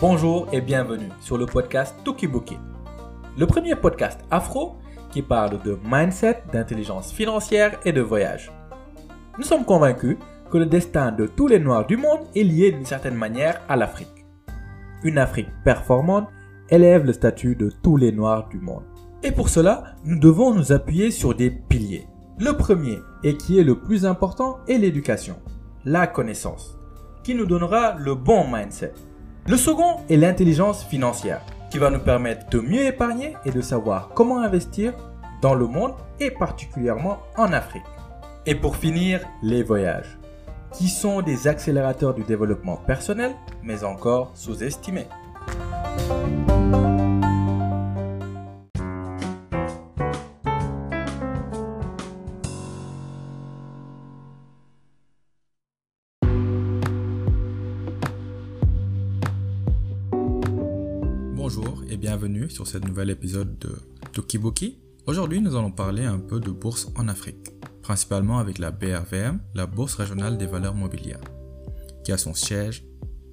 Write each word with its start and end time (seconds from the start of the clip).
Bonjour 0.00 0.48
et 0.52 0.60
bienvenue 0.60 1.08
sur 1.20 1.38
le 1.38 1.46
podcast 1.46 1.94
Tokiboki, 2.04 2.58
le 3.38 3.46
premier 3.46 3.76
podcast 3.76 4.20
afro 4.28 4.76
qui 5.10 5.22
parle 5.22 5.62
de 5.62 5.78
mindset, 5.84 6.42
d'intelligence 6.52 7.12
financière 7.12 7.78
et 7.84 7.92
de 7.92 8.00
voyage. 8.00 8.50
Nous 9.38 9.44
sommes 9.44 9.64
convaincus 9.64 10.16
que 10.50 10.58
le 10.58 10.66
destin 10.66 11.12
de 11.12 11.28
tous 11.28 11.46
les 11.46 11.60
Noirs 11.60 11.86
du 11.86 11.96
monde 11.96 12.26
est 12.34 12.42
lié 12.42 12.72
d'une 12.72 12.84
certaine 12.84 13.14
manière 13.14 13.60
à 13.68 13.76
l'Afrique. 13.76 14.26
Une 15.04 15.16
Afrique 15.16 15.48
performante 15.64 16.28
élève 16.70 17.04
le 17.04 17.12
statut 17.12 17.54
de 17.54 17.70
tous 17.70 17.96
les 17.96 18.10
Noirs 18.10 18.48
du 18.48 18.58
monde. 18.58 18.84
Et 19.22 19.30
pour 19.30 19.48
cela, 19.48 19.94
nous 20.04 20.18
devons 20.18 20.52
nous 20.52 20.72
appuyer 20.72 21.12
sur 21.12 21.36
des 21.36 21.50
piliers. 21.50 22.08
Le 22.40 22.56
premier, 22.56 22.98
et 23.22 23.36
qui 23.36 23.60
est 23.60 23.64
le 23.64 23.78
plus 23.78 24.04
important, 24.06 24.58
est 24.66 24.76
l'éducation, 24.76 25.36
la 25.84 26.08
connaissance, 26.08 26.76
qui 27.22 27.36
nous 27.36 27.46
donnera 27.46 27.94
le 27.94 28.16
bon 28.16 28.44
mindset. 28.52 28.92
Le 29.46 29.58
second 29.58 29.98
est 30.08 30.16
l'intelligence 30.16 30.84
financière, 30.84 31.42
qui 31.70 31.76
va 31.76 31.90
nous 31.90 31.98
permettre 31.98 32.48
de 32.48 32.60
mieux 32.60 32.86
épargner 32.86 33.36
et 33.44 33.50
de 33.50 33.60
savoir 33.60 34.08
comment 34.14 34.40
investir 34.40 34.94
dans 35.42 35.54
le 35.54 35.66
monde 35.66 35.92
et 36.18 36.30
particulièrement 36.30 37.18
en 37.36 37.52
Afrique. 37.52 37.82
Et 38.46 38.54
pour 38.54 38.76
finir, 38.76 39.20
les 39.42 39.62
voyages, 39.62 40.18
qui 40.72 40.88
sont 40.88 41.20
des 41.20 41.46
accélérateurs 41.46 42.14
du 42.14 42.22
développement 42.22 42.76
personnel, 42.76 43.32
mais 43.62 43.84
encore 43.84 44.30
sous-estimés. 44.34 45.08
Sur 62.64 62.80
ce 62.80 62.86
nouvel 62.86 63.10
épisode 63.10 63.58
de 63.58 63.74
Tokiboki. 64.12 64.78
Aujourd'hui, 65.06 65.40
nous 65.40 65.56
allons 65.56 65.70
parler 65.70 66.04
un 66.04 66.18
peu 66.18 66.40
de 66.40 66.50
bourse 66.50 66.88
en 66.96 67.08
Afrique, 67.08 67.50
principalement 67.82 68.38
avec 68.38 68.58
la 68.58 68.70
BRVM, 68.70 69.40
la 69.54 69.66
Bourse 69.66 69.94
régionale 69.94 70.38
des 70.38 70.46
valeurs 70.46 70.74
mobilières, 70.74 71.20
qui 72.04 72.12
a 72.12 72.18
son 72.18 72.34
siège 72.34 72.84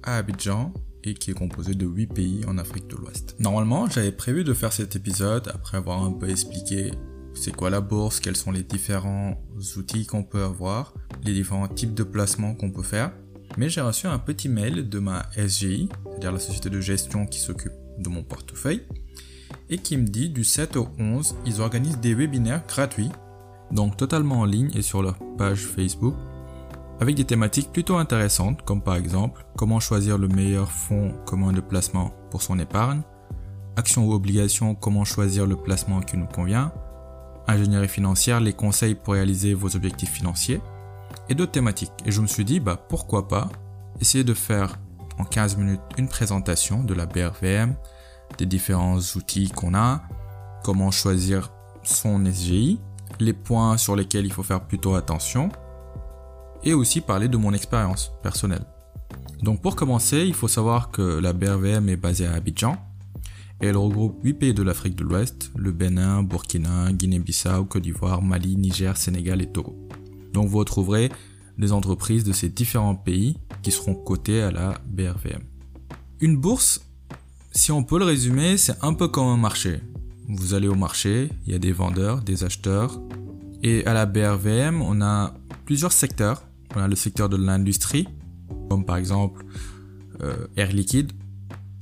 à 0.02 0.18
Abidjan 0.18 0.72
et 1.04 1.14
qui 1.14 1.30
est 1.30 1.34
composée 1.34 1.74
de 1.74 1.86
8 1.86 2.06
pays 2.08 2.44
en 2.46 2.58
Afrique 2.58 2.88
de 2.88 2.96
l'Ouest. 2.96 3.36
Normalement, 3.38 3.88
j'avais 3.88 4.12
prévu 4.12 4.44
de 4.44 4.54
faire 4.54 4.72
cet 4.72 4.96
épisode 4.96 5.48
après 5.54 5.78
avoir 5.78 6.02
un 6.02 6.12
peu 6.12 6.28
expliqué 6.28 6.90
c'est 7.34 7.54
quoi 7.54 7.70
la 7.70 7.80
bourse, 7.80 8.20
quels 8.20 8.36
sont 8.36 8.50
les 8.50 8.62
différents 8.62 9.40
outils 9.76 10.04
qu'on 10.04 10.24
peut 10.24 10.42
avoir, 10.42 10.92
les 11.24 11.32
différents 11.32 11.68
types 11.68 11.94
de 11.94 12.02
placements 12.02 12.54
qu'on 12.54 12.70
peut 12.70 12.82
faire. 12.82 13.12
Mais 13.56 13.68
j'ai 13.68 13.80
reçu 13.80 14.06
un 14.06 14.18
petit 14.18 14.48
mail 14.48 14.88
de 14.88 14.98
ma 14.98 15.28
SGI, 15.36 15.88
c'est-à-dire 16.04 16.32
la 16.32 16.38
société 16.38 16.68
de 16.68 16.80
gestion 16.80 17.26
qui 17.26 17.38
s'occupe 17.38 17.72
de 17.98 18.08
mon 18.08 18.22
portefeuille, 18.22 18.82
et 19.72 19.78
qui 19.78 19.96
me 19.96 20.06
dit 20.06 20.28
du 20.28 20.44
7 20.44 20.76
au 20.76 20.88
11, 20.98 21.34
ils 21.46 21.62
organisent 21.62 21.98
des 21.98 22.14
webinaires 22.14 22.62
gratuits, 22.68 23.10
donc 23.70 23.96
totalement 23.96 24.40
en 24.40 24.44
ligne 24.44 24.70
et 24.74 24.82
sur 24.82 25.02
leur 25.02 25.16
page 25.38 25.60
Facebook, 25.60 26.14
avec 27.00 27.16
des 27.16 27.24
thématiques 27.24 27.72
plutôt 27.72 27.96
intéressantes, 27.96 28.62
comme 28.62 28.82
par 28.82 28.96
exemple 28.96 29.46
comment 29.56 29.80
choisir 29.80 30.18
le 30.18 30.28
meilleur 30.28 30.70
fonds 30.70 31.14
commun 31.24 31.52
de 31.52 31.62
placement 31.62 32.12
pour 32.30 32.42
son 32.42 32.58
épargne, 32.58 33.00
actions 33.76 34.06
ou 34.06 34.12
obligations, 34.12 34.74
comment 34.74 35.04
choisir 35.04 35.46
le 35.46 35.56
placement 35.56 36.00
qui 36.00 36.18
nous 36.18 36.26
convient, 36.26 36.70
ingénierie 37.48 37.88
financière, 37.88 38.40
les 38.40 38.52
conseils 38.52 38.94
pour 38.94 39.14
réaliser 39.14 39.54
vos 39.54 39.74
objectifs 39.74 40.12
financiers, 40.12 40.60
et 41.30 41.34
d'autres 41.34 41.52
thématiques. 41.52 41.92
Et 42.04 42.10
je 42.10 42.20
me 42.20 42.26
suis 42.26 42.44
dit, 42.44 42.60
bah 42.60 42.76
pourquoi 42.76 43.26
pas 43.26 43.48
essayer 44.02 44.22
de 44.22 44.34
faire 44.34 44.78
en 45.18 45.24
15 45.24 45.56
minutes 45.56 45.80
une 45.96 46.08
présentation 46.08 46.84
de 46.84 46.92
la 46.92 47.06
BRVM, 47.06 47.74
des 48.38 48.46
différents 48.46 48.98
outils 49.16 49.48
qu'on 49.48 49.74
a, 49.74 50.02
comment 50.64 50.90
choisir 50.90 51.52
son 51.82 52.24
SGI, 52.24 52.80
les 53.20 53.32
points 53.32 53.76
sur 53.76 53.96
lesquels 53.96 54.24
il 54.24 54.32
faut 54.32 54.42
faire 54.42 54.66
plutôt 54.66 54.94
attention, 54.94 55.50
et 56.64 56.74
aussi 56.74 57.00
parler 57.00 57.28
de 57.28 57.36
mon 57.36 57.52
expérience 57.52 58.12
personnelle. 58.22 58.64
Donc 59.42 59.60
pour 59.60 59.74
commencer, 59.74 60.24
il 60.24 60.34
faut 60.34 60.48
savoir 60.48 60.90
que 60.90 61.02
la 61.02 61.32
BRVM 61.32 61.88
est 61.88 61.96
basée 61.96 62.26
à 62.26 62.34
Abidjan, 62.34 62.76
et 63.60 63.66
elle 63.66 63.76
regroupe 63.76 64.18
8 64.24 64.34
pays 64.34 64.54
de 64.54 64.62
l'Afrique 64.62 64.96
de 64.96 65.04
l'Ouest, 65.04 65.52
le 65.56 65.70
Bénin, 65.72 66.22
Burkina, 66.22 66.92
Guinée-Bissau, 66.92 67.64
Côte 67.64 67.82
d'Ivoire, 67.82 68.22
Mali, 68.22 68.56
Niger, 68.56 68.96
Sénégal 68.96 69.40
et 69.40 69.46
Togo. 69.46 69.76
Donc 70.32 70.48
vous 70.48 70.58
retrouverez 70.58 71.10
des 71.58 71.72
entreprises 71.72 72.24
de 72.24 72.32
ces 72.32 72.48
différents 72.48 72.96
pays 72.96 73.36
qui 73.62 73.70
seront 73.70 73.94
cotées 73.94 74.42
à 74.42 74.50
la 74.50 74.74
BRVM. 74.86 75.42
Une 76.20 76.36
bourse, 76.36 76.80
si 77.52 77.70
on 77.70 77.84
peut 77.84 77.98
le 77.98 78.04
résumer, 78.04 78.56
c'est 78.56 78.82
un 78.82 78.94
peu 78.94 79.08
comme 79.08 79.28
un 79.28 79.36
marché. 79.36 79.80
Vous 80.28 80.54
allez 80.54 80.68
au 80.68 80.74
marché, 80.74 81.28
il 81.46 81.52
y 81.52 81.54
a 81.54 81.58
des 81.58 81.72
vendeurs, 81.72 82.22
des 82.22 82.44
acheteurs, 82.44 83.00
et 83.62 83.86
à 83.86 83.92
la 83.92 84.06
BRVM, 84.06 84.82
on 84.82 85.00
a 85.02 85.34
plusieurs 85.64 85.92
secteurs. 85.92 86.42
On 86.74 86.80
a 86.80 86.88
le 86.88 86.96
secteur 86.96 87.28
de 87.28 87.36
l'industrie, 87.36 88.08
comme 88.68 88.84
par 88.84 88.96
exemple 88.96 89.44
euh, 90.22 90.46
Air 90.56 90.72
Liquide 90.72 91.12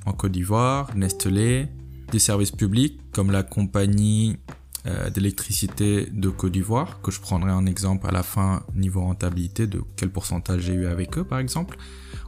en 0.04 0.12
Côte 0.12 0.32
d'Ivoire, 0.32 0.94
Nestlé, 0.97 1.69
des 2.10 2.19
services 2.19 2.50
publics 2.50 3.00
comme 3.12 3.30
la 3.30 3.42
compagnie 3.42 4.38
euh, 4.86 5.10
d'électricité 5.10 6.09
de 6.10 6.28
Côte 6.28 6.53
d'Ivoire, 6.53 7.00
que 7.03 7.10
je 7.10 7.20
prendrai 7.20 7.53
en 7.53 7.66
exemple 7.66 8.06
à 8.09 8.10
la 8.10 8.22
fin 8.22 8.64
niveau 8.75 9.00
rentabilité 9.00 9.66
de 9.66 9.82
quel 9.97 10.10
pourcentage 10.10 10.62
j'ai 10.62 10.75
eu 10.75 10.86
avec 10.86 11.16
eux 11.19 11.25
par 11.25 11.38
exemple. 11.38 11.76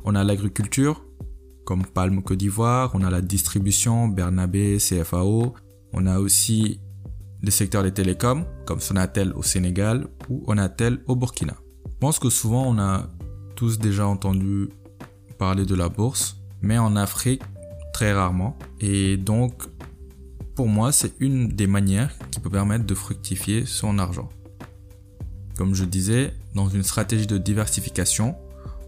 On 0.04 0.14
a 0.14 0.22
l'agriculture, 0.22 1.02
comme 1.64 1.86
Palme 1.86 2.22
Côte 2.22 2.38
d'Ivoire, 2.38 2.90
on 2.94 3.02
a 3.02 3.10
la 3.10 3.20
distribution, 3.20 4.08
Bernabé, 4.08 4.78
CFAO, 4.78 5.54
on 5.92 6.06
a 6.06 6.18
aussi 6.18 6.80
le 7.42 7.50
secteur 7.50 7.82
des 7.82 7.92
télécoms, 7.92 8.44
comme 8.66 8.80
Sonatel 8.80 9.32
au 9.34 9.42
Sénégal 9.42 10.08
ou 10.28 10.42
Onatel 10.46 11.00
au 11.06 11.16
Burkina. 11.16 11.56
Je 11.86 11.96
pense 11.98 12.18
que 12.18 12.30
souvent 12.30 12.64
on 12.66 12.78
a 12.78 13.08
tous 13.56 13.78
déjà 13.78 14.06
entendu 14.06 14.68
parler 15.38 15.66
de 15.66 15.74
la 15.74 15.88
bourse, 15.88 16.36
mais 16.62 16.78
en 16.78 16.96
Afrique, 16.96 17.42
très 17.92 18.12
rarement. 18.12 18.56
Et 18.80 19.16
donc, 19.16 19.64
pour 20.54 20.68
moi, 20.68 20.92
c'est 20.92 21.14
une 21.20 21.48
des 21.48 21.66
manières 21.66 22.16
qui 22.30 22.40
peut 22.40 22.50
permettre 22.50 22.84
de 22.86 22.94
fructifier 22.94 23.66
son 23.66 23.98
argent. 23.98 24.28
Comme 25.56 25.74
je 25.74 25.84
disais, 25.84 26.32
dans 26.54 26.68
une 26.68 26.82
stratégie 26.82 27.26
de 27.26 27.38
diversification, 27.38 28.36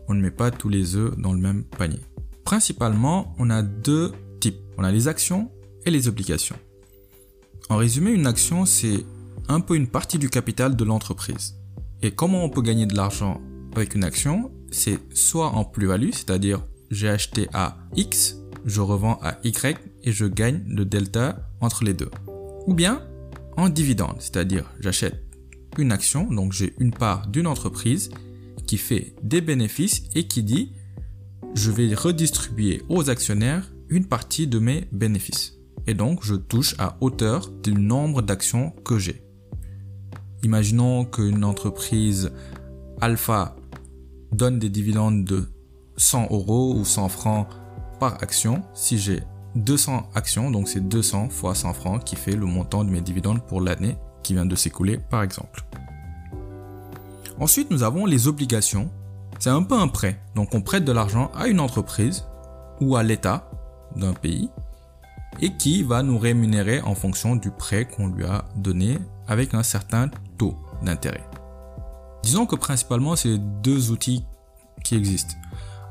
on 0.08 0.14
ne 0.14 0.20
met 0.20 0.30
pas 0.30 0.50
tous 0.50 0.68
les 0.68 0.96
œufs 0.96 1.16
dans 1.18 1.32
le 1.32 1.40
même 1.40 1.64
panier. 1.64 2.00
Principalement, 2.44 3.34
on 3.38 3.50
a 3.50 3.62
deux 3.62 4.12
types. 4.40 4.60
On 4.76 4.84
a 4.84 4.92
les 4.92 5.08
actions 5.08 5.50
et 5.84 5.90
les 5.90 6.08
obligations. 6.08 6.56
En 7.68 7.76
résumé, 7.76 8.10
une 8.10 8.26
action, 8.26 8.66
c'est 8.66 9.04
un 9.48 9.60
peu 9.60 9.76
une 9.76 9.88
partie 9.88 10.18
du 10.18 10.28
capital 10.28 10.76
de 10.76 10.84
l'entreprise. 10.84 11.56
Et 12.02 12.10
comment 12.10 12.44
on 12.44 12.50
peut 12.50 12.62
gagner 12.62 12.86
de 12.86 12.94
l'argent 12.94 13.40
avec 13.74 13.94
une 13.94 14.04
action? 14.04 14.50
C'est 14.70 14.98
soit 15.14 15.48
en 15.48 15.64
plus-value, 15.64 16.10
c'est-à-dire 16.12 16.62
j'ai 16.90 17.08
acheté 17.08 17.48
à 17.52 17.78
X, 17.96 18.36
je 18.64 18.80
revends 18.80 19.18
à 19.22 19.38
Y 19.44 19.78
et 20.02 20.12
je 20.12 20.26
gagne 20.26 20.62
le 20.68 20.84
delta 20.84 21.48
entre 21.60 21.84
les 21.84 21.94
deux. 21.94 22.10
Ou 22.66 22.74
bien 22.74 23.02
en 23.56 23.68
dividende, 23.68 24.16
c'est-à-dire 24.18 24.70
j'achète 24.80 25.22
une 25.78 25.92
action, 25.92 26.24
donc 26.30 26.52
j'ai 26.52 26.74
une 26.78 26.92
part 26.92 27.26
d'une 27.26 27.46
entreprise 27.46 28.10
qui 28.66 28.78
fait 28.78 29.14
des 29.22 29.40
bénéfices 29.40 30.02
et 30.14 30.26
qui 30.26 30.42
dit 30.42 30.72
je 31.54 31.70
vais 31.70 31.94
redistribuer 31.94 32.82
aux 32.88 33.10
actionnaires 33.10 33.72
une 33.88 34.06
partie 34.06 34.46
de 34.46 34.58
mes 34.58 34.88
bénéfices. 34.92 35.54
Et 35.86 35.94
donc 35.94 36.24
je 36.24 36.34
touche 36.34 36.74
à 36.78 36.96
hauteur 37.00 37.50
du 37.62 37.72
nombre 37.72 38.22
d'actions 38.22 38.70
que 38.84 38.98
j'ai. 38.98 39.22
Imaginons 40.42 41.04
qu'une 41.04 41.44
entreprise 41.44 42.32
alpha 43.00 43.56
donne 44.32 44.58
des 44.58 44.68
dividendes 44.68 45.24
de 45.24 45.44
100 45.96 46.28
euros 46.30 46.74
ou 46.76 46.84
100 46.84 47.08
francs 47.08 47.46
par 48.00 48.22
action. 48.22 48.62
Si 48.74 48.98
j'ai 48.98 49.22
200 49.54 50.10
actions, 50.14 50.50
donc 50.50 50.68
c'est 50.68 50.86
200 50.86 51.28
fois 51.28 51.54
100 51.54 51.72
francs 51.74 52.04
qui 52.04 52.16
fait 52.16 52.36
le 52.36 52.46
montant 52.46 52.84
de 52.84 52.90
mes 52.90 53.00
dividendes 53.00 53.46
pour 53.46 53.60
l'année 53.60 53.96
qui 54.22 54.34
vient 54.34 54.46
de 54.46 54.56
s'écouler 54.56 54.98
par 55.10 55.22
exemple. 55.22 55.64
Ensuite, 57.38 57.70
nous 57.70 57.82
avons 57.82 58.06
les 58.06 58.28
obligations. 58.28 58.90
C'est 59.44 59.50
un 59.50 59.62
peu 59.62 59.74
un 59.74 59.88
prêt. 59.88 60.18
Donc 60.34 60.54
on 60.54 60.62
prête 60.62 60.86
de 60.86 60.92
l'argent 60.92 61.30
à 61.34 61.48
une 61.48 61.60
entreprise 61.60 62.24
ou 62.80 62.96
à 62.96 63.02
l'État 63.02 63.50
d'un 63.94 64.14
pays 64.14 64.48
et 65.38 65.54
qui 65.58 65.82
va 65.82 66.02
nous 66.02 66.16
rémunérer 66.16 66.80
en 66.80 66.94
fonction 66.94 67.36
du 67.36 67.50
prêt 67.50 67.84
qu'on 67.84 68.08
lui 68.08 68.24
a 68.24 68.46
donné 68.56 68.96
avec 69.28 69.52
un 69.52 69.62
certain 69.62 70.08
taux 70.38 70.56
d'intérêt. 70.82 71.28
Disons 72.22 72.46
que 72.46 72.56
principalement 72.56 73.16
c'est 73.16 73.36
deux 73.36 73.90
outils 73.90 74.24
qui 74.82 74.94
existent. 74.94 75.34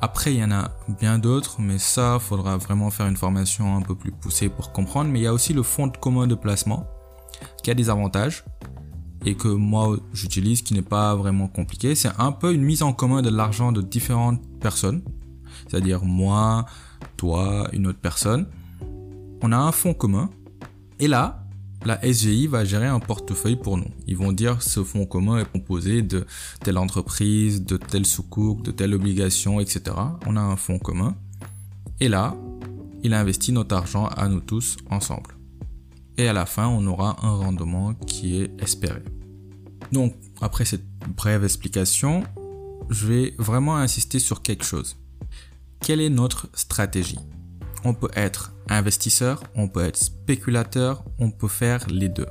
Après, 0.01 0.33
il 0.33 0.39
y 0.39 0.43
en 0.43 0.49
a 0.49 0.71
bien 0.99 1.19
d'autres, 1.19 1.57
mais 1.59 1.77
ça, 1.77 2.17
faudra 2.19 2.57
vraiment 2.57 2.89
faire 2.89 3.05
une 3.05 3.17
formation 3.17 3.77
un 3.77 3.83
peu 3.83 3.93
plus 3.93 4.11
poussée 4.11 4.49
pour 4.49 4.71
comprendre. 4.71 5.11
Mais 5.11 5.19
il 5.19 5.23
y 5.23 5.27
a 5.27 5.33
aussi 5.33 5.53
le 5.53 5.61
fonds 5.61 5.91
commun 5.91 6.25
de 6.25 6.33
placement, 6.33 6.87
qui 7.61 7.69
a 7.69 7.75
des 7.75 7.91
avantages, 7.91 8.45
et 9.25 9.35
que 9.35 9.47
moi 9.47 9.97
j'utilise, 10.13 10.61
qui 10.61 10.73
n'est 10.73 10.81
pas 10.81 11.15
vraiment 11.15 11.47
compliqué. 11.47 11.95
C'est 11.95 12.11
un 12.17 12.31
peu 12.31 12.53
une 12.53 12.63
mise 12.63 12.83
en 12.83 12.93
commun 12.93 13.21
de 13.21 13.29
l'argent 13.29 13.71
de 13.71 13.81
différentes 13.81 14.41
personnes. 14.59 15.01
c'est-à-dire 15.67 16.03
moi, 16.03 16.65
toi, 17.17 17.67
une 17.73 17.87
autre 17.87 17.99
personne. 17.99 18.47
On 19.41 19.51
a 19.51 19.57
un 19.57 19.71
fonds 19.71 19.93
commun. 19.93 20.29
Et 20.99 21.07
là, 21.07 21.43
la 21.85 21.99
SGI 22.01 22.47
va 22.47 22.63
gérer 22.63 22.87
un 22.87 22.99
portefeuille 22.99 23.57
pour 23.57 23.77
nous. 23.77 23.89
Ils 24.07 24.15
vont 24.15 24.31
dire 24.31 24.61
ce 24.61 24.83
fonds 24.83 25.05
commun 25.05 25.39
est 25.39 25.51
composé 25.51 26.01
de 26.01 26.25
telle 26.61 26.77
entreprise, 26.77 27.63
de 27.63 27.77
telle 27.77 28.05
soukouk, 28.05 28.61
de 28.63 28.71
telle 28.71 28.93
obligation, 28.93 29.59
etc. 29.59 29.95
On 30.25 30.37
a 30.37 30.41
un 30.41 30.55
fonds 30.55 30.79
commun. 30.79 31.15
Et 31.99 32.07
là, 32.07 32.35
il 33.03 33.13
investit 33.13 33.51
notre 33.51 33.75
argent 33.75 34.07
à 34.07 34.29
nous 34.29 34.39
tous 34.39 34.77
ensemble. 34.89 35.35
Et 36.17 36.27
à 36.27 36.33
la 36.33 36.45
fin, 36.45 36.67
on 36.67 36.85
aura 36.85 37.17
un 37.25 37.35
rendement 37.35 37.93
qui 37.93 38.41
est 38.41 38.61
espéré. 38.61 39.01
Donc, 39.91 40.15
après 40.41 40.65
cette 40.65 40.85
brève 41.15 41.43
explication, 41.43 42.23
je 42.89 43.07
vais 43.07 43.35
vraiment 43.37 43.77
insister 43.77 44.19
sur 44.19 44.41
quelque 44.41 44.65
chose. 44.65 44.97
Quelle 45.79 46.01
est 46.01 46.09
notre 46.09 46.47
stratégie? 46.53 47.19
On 47.83 47.93
peut 47.93 48.11
être 48.15 48.53
investisseur, 48.69 49.43
on 49.55 49.67
peut 49.67 49.83
être 49.83 49.97
spéculateur, 49.97 51.03
on 51.19 51.31
peut 51.31 51.47
faire 51.47 51.85
les 51.87 52.09
deux. 52.09 52.27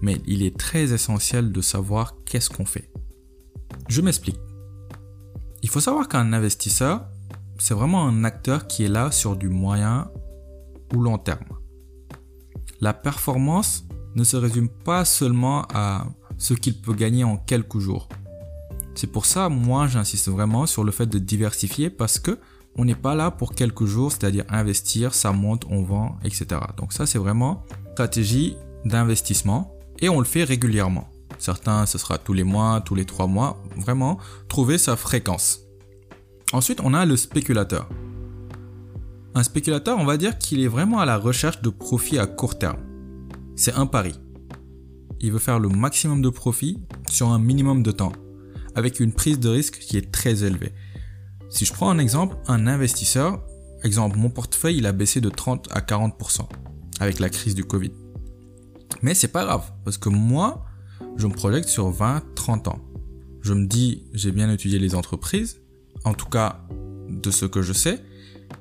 Mais 0.00 0.20
il 0.26 0.42
est 0.42 0.56
très 0.56 0.92
essentiel 0.92 1.52
de 1.52 1.60
savoir 1.60 2.14
qu'est-ce 2.24 2.50
qu'on 2.50 2.66
fait. 2.66 2.90
Je 3.88 4.02
m'explique. 4.02 4.38
Il 5.62 5.70
faut 5.70 5.80
savoir 5.80 6.08
qu'un 6.08 6.32
investisseur, 6.32 7.06
c'est 7.58 7.74
vraiment 7.74 8.06
un 8.06 8.24
acteur 8.24 8.66
qui 8.66 8.84
est 8.84 8.88
là 8.88 9.10
sur 9.10 9.36
du 9.36 9.48
moyen 9.48 10.10
ou 10.94 11.00
long 11.00 11.18
terme. 11.18 11.46
La 12.82 12.92
performance 12.92 13.84
ne 14.16 14.24
se 14.24 14.36
résume 14.36 14.68
pas 14.68 15.04
seulement 15.04 15.62
à 15.72 16.04
ce 16.36 16.52
qu'il 16.52 16.74
peut 16.74 16.94
gagner 16.94 17.22
en 17.22 17.36
quelques 17.36 17.78
jours. 17.78 18.08
C'est 18.96 19.06
pour 19.06 19.24
ça, 19.24 19.48
moi, 19.48 19.86
j'insiste 19.86 20.28
vraiment 20.28 20.66
sur 20.66 20.82
le 20.82 20.90
fait 20.90 21.06
de 21.06 21.20
diversifier 21.20 21.90
parce 21.90 22.18
que 22.18 22.40
on 22.74 22.84
n'est 22.84 22.96
pas 22.96 23.14
là 23.14 23.30
pour 23.30 23.54
quelques 23.54 23.84
jours, 23.84 24.10
c'est-à-dire 24.10 24.44
investir, 24.48 25.14
ça 25.14 25.30
monte, 25.30 25.64
on 25.70 25.84
vend, 25.84 26.16
etc. 26.24 26.60
Donc 26.76 26.92
ça, 26.92 27.06
c'est 27.06 27.18
vraiment 27.18 27.62
stratégie 27.92 28.56
d'investissement 28.84 29.78
et 30.00 30.08
on 30.08 30.18
le 30.18 30.24
fait 30.24 30.42
régulièrement. 30.42 31.08
Certains, 31.38 31.86
ce 31.86 31.98
sera 31.98 32.18
tous 32.18 32.32
les 32.32 32.44
mois, 32.44 32.80
tous 32.84 32.96
les 32.96 33.04
trois 33.04 33.28
mois. 33.28 33.62
Vraiment, 33.76 34.18
trouver 34.48 34.76
sa 34.76 34.96
fréquence. 34.96 35.60
Ensuite, 36.52 36.80
on 36.82 36.94
a 36.94 37.06
le 37.06 37.16
spéculateur. 37.16 37.88
Un 39.34 39.42
spéculateur, 39.42 39.98
on 39.98 40.04
va 40.04 40.16
dire 40.16 40.38
qu'il 40.38 40.60
est 40.60 40.68
vraiment 40.68 40.98
à 40.98 41.06
la 41.06 41.16
recherche 41.16 41.62
de 41.62 41.70
profit 41.70 42.18
à 42.18 42.26
court 42.26 42.58
terme. 42.58 42.80
C'est 43.56 43.74
un 43.74 43.86
pari 43.86 44.14
il 45.22 45.30
veut 45.30 45.38
faire 45.38 45.60
le 45.60 45.68
maximum 45.68 46.20
de 46.20 46.28
profit 46.28 46.82
sur 47.08 47.28
un 47.28 47.38
minimum 47.38 47.82
de 47.82 47.92
temps, 47.92 48.12
avec 48.74 48.98
une 49.00 49.12
prise 49.12 49.38
de 49.38 49.48
risque 49.48 49.78
qui 49.78 49.96
est 49.96 50.10
très 50.10 50.42
élevée. 50.42 50.74
Si 51.48 51.64
je 51.64 51.72
prends 51.72 51.90
un 51.90 51.98
exemple, 51.98 52.36
un 52.48 52.66
investisseur, 52.66 53.40
exemple, 53.84 54.18
mon 54.18 54.30
portefeuille, 54.30 54.78
il 54.78 54.86
a 54.86 54.92
baissé 54.92 55.20
de 55.20 55.28
30 55.28 55.68
à 55.70 55.80
40% 55.80 56.48
avec 56.98 57.20
la 57.20 57.30
crise 57.30 57.54
du 57.54 57.64
Covid. 57.64 57.92
Mais 59.00 59.14
c'est 59.14 59.28
pas 59.28 59.44
grave, 59.44 59.72
parce 59.84 59.96
que 59.96 60.08
moi, 60.08 60.64
je 61.16 61.26
me 61.26 61.32
projette 61.32 61.68
sur 61.68 61.90
20, 61.90 62.22
30 62.34 62.68
ans. 62.68 62.80
Je 63.42 63.54
me 63.54 63.66
dis, 63.66 64.04
j'ai 64.12 64.32
bien 64.32 64.50
étudié 64.50 64.78
les 64.78 64.94
entreprises, 64.94 65.60
en 66.04 66.14
tout 66.14 66.28
cas 66.28 66.66
de 67.08 67.30
ce 67.30 67.46
que 67.46 67.62
je 67.62 67.72
sais, 67.72 68.02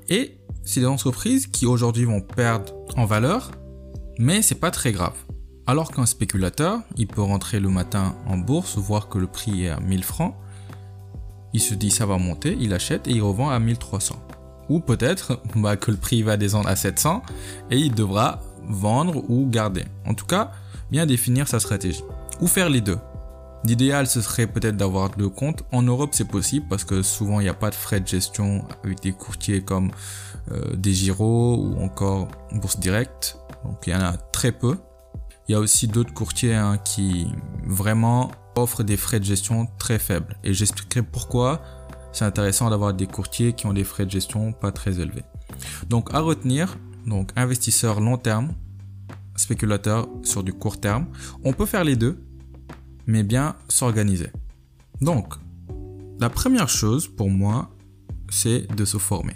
et 0.10 0.38
c'est 0.64 0.80
des 0.80 0.86
entreprises 0.86 1.48
qui 1.48 1.66
aujourd'hui 1.66 2.06
vont 2.06 2.22
perdre 2.22 2.74
en 2.96 3.06
valeur, 3.06 3.52
mais 4.20 4.42
c'est 4.42 4.56
pas 4.56 4.72
très 4.72 4.92
grave. 4.92 5.16
Alors 5.68 5.92
qu'un 5.92 6.06
spéculateur, 6.06 6.80
il 6.98 7.08
peut 7.08 7.22
rentrer 7.22 7.60
le 7.60 7.70
matin 7.70 8.16
en 8.28 8.38
bourse, 8.38 8.78
voir 8.78 9.10
que 9.10 9.18
le 9.18 9.28
prix 9.28 9.66
est 9.66 9.70
à 9.70 9.80
1000 9.80 10.04
francs, 10.04 10.36
il 11.54 11.62
se 11.62 11.74
dit 11.74 11.92
ça 11.92 12.06
va 12.06 12.18
monter, 12.18 12.58
il 12.60 12.74
achète 12.74 13.08
et 13.08 13.12
il 13.12 13.22
revend 13.22 13.50
à 13.50 13.60
1300. 13.60 14.16
Ou 14.70 14.80
peut-être 14.80 15.42
bah, 15.56 15.76
que 15.76 15.92
le 15.92 15.98
prix 15.98 16.24
va 16.24 16.38
descendre 16.38 16.70
à 16.70 16.76
700 16.76 17.24
et 17.70 17.78
il 17.78 17.94
devra 17.94 18.42
vendre 18.64 19.30
ou 19.30 19.48
garder. 19.50 19.84
En 20.06 20.14
tout 20.14 20.26
cas, 20.26 20.52
bien 20.92 21.06
définir 21.06 21.48
sa 21.48 21.60
stratégie. 21.60 22.04
Ou 22.40 22.48
faire 22.48 22.70
les 22.70 22.82
deux. 22.82 22.98
L'idéal, 23.64 24.08
ce 24.08 24.22
serait 24.22 24.48
peut-être 24.48 24.78
d'avoir 24.78 25.12
deux 25.12 25.30
comptes. 25.30 25.64
En 25.72 25.84
Europe, 25.84 26.12
c'est 26.14 26.28
possible 26.28 26.66
parce 26.68 26.84
que 26.84 27.04
souvent, 27.04 27.40
il 27.40 27.44
n'y 27.44 27.50
a 27.50 27.54
pas 27.54 27.70
de 27.70 27.76
frais 27.76 28.00
de 28.00 28.08
gestion 28.08 28.66
avec 28.84 29.02
des 29.02 29.12
courtiers 29.12 29.62
comme 29.62 29.92
euh, 30.52 30.76
des 30.76 30.94
Giro 30.94 31.58
ou 31.58 31.80
encore 31.82 32.28
Bourse 32.54 32.80
Directe. 32.80 33.38
Donc, 33.64 33.84
il 33.86 33.94
y 33.94 33.96
en 33.96 34.02
a 34.02 34.14
très 34.14 34.52
peu. 34.52 34.78
Il 35.48 35.52
y 35.52 35.56
a 35.56 35.60
aussi 35.60 35.88
d'autres 35.88 36.14
courtiers 36.14 36.56
hein, 36.56 36.78
qui 36.84 37.28
vraiment 37.66 38.32
offrent 38.56 38.84
des 38.84 38.98
frais 38.98 39.20
de 39.20 39.26
gestion 39.26 39.68
très 39.78 40.00
faibles. 40.00 40.36
Et 40.44 40.54
j'expliquerai 40.54 41.04
pourquoi 41.04 41.62
c'est 42.12 42.26
intéressant 42.26 42.70
d'avoir 42.70 42.94
des 42.94 43.08
courtiers 43.08 43.54
qui 43.54 43.66
ont 43.68 43.74
des 43.74 43.84
frais 43.84 44.06
de 44.06 44.12
gestion 44.12 44.52
pas 44.54 44.72
très 44.72 45.00
élevés. 45.00 45.24
Donc 45.88 46.14
à 46.14 46.20
retenir, 46.20 46.78
donc 47.06 47.32
investisseur 47.36 48.02
long 48.02 48.18
terme, 48.18 48.54
spéculateur 49.36 50.08
sur 50.24 50.44
du 50.44 50.54
court 50.54 50.80
terme. 50.80 51.08
On 51.44 51.54
peut 51.54 51.66
faire 51.66 51.84
les 51.84 51.96
deux, 51.96 52.24
mais 53.08 53.24
bien 53.24 53.56
s'organiser. 53.68 54.30
Donc, 55.02 55.34
la 56.20 56.30
première 56.30 56.70
chose 56.70 57.08
pour 57.08 57.30
moi, 57.30 57.70
c'est 58.30 58.74
de 58.76 58.86
se 58.86 58.98
former. 58.98 59.36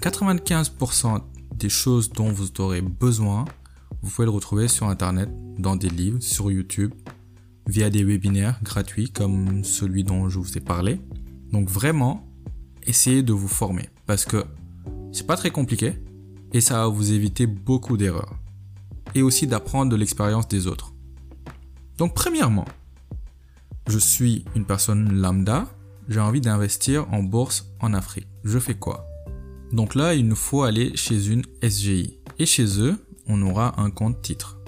95% 0.00 1.22
des 1.56 1.68
choses 1.68 2.10
dont 2.10 2.30
vous 2.30 2.48
aurez 2.60 2.80
besoin 2.82 3.44
vous 4.02 4.10
pouvez 4.10 4.26
le 4.26 4.30
retrouver 4.30 4.68
sur 4.68 4.88
Internet, 4.88 5.28
dans 5.58 5.76
des 5.76 5.88
livres, 5.88 6.20
sur 6.20 6.50
YouTube, 6.50 6.94
via 7.66 7.90
des 7.90 8.04
webinaires 8.04 8.60
gratuits 8.62 9.10
comme 9.10 9.64
celui 9.64 10.04
dont 10.04 10.28
je 10.28 10.38
vous 10.38 10.56
ai 10.56 10.60
parlé. 10.60 11.00
Donc 11.52 11.68
vraiment, 11.68 12.26
essayez 12.84 13.22
de 13.22 13.32
vous 13.32 13.48
former 13.48 13.88
parce 14.06 14.24
que 14.24 14.44
c'est 15.12 15.26
pas 15.26 15.36
très 15.36 15.50
compliqué 15.50 15.94
et 16.52 16.60
ça 16.60 16.78
va 16.78 16.86
vous 16.86 17.12
éviter 17.12 17.46
beaucoup 17.46 17.96
d'erreurs. 17.96 18.34
Et 19.14 19.22
aussi 19.22 19.46
d'apprendre 19.46 19.90
de 19.90 19.96
l'expérience 19.96 20.48
des 20.48 20.66
autres. 20.66 20.94
Donc 21.96 22.14
premièrement, 22.14 22.66
je 23.88 23.98
suis 23.98 24.44
une 24.54 24.66
personne 24.66 25.20
lambda, 25.20 25.66
j'ai 26.08 26.20
envie 26.20 26.40
d'investir 26.40 27.06
en 27.12 27.22
bourse 27.22 27.72
en 27.80 27.94
Afrique. 27.94 28.28
Je 28.44 28.58
fais 28.58 28.74
quoi? 28.74 29.06
Donc 29.72 29.94
là, 29.94 30.14
il 30.14 30.26
nous 30.26 30.36
faut 30.36 30.62
aller 30.62 30.96
chez 30.96 31.28
une 31.28 31.42
SGI. 31.62 32.18
Et 32.38 32.46
chez 32.46 32.80
eux, 32.80 32.96
on 33.26 33.40
aura 33.42 33.80
un 33.80 33.90
compte 33.90 34.20
titre. 34.22 34.58